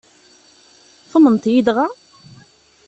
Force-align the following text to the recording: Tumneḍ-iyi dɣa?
Tumneḍ-iyi 1.09 1.61
dɣa? 1.67 1.87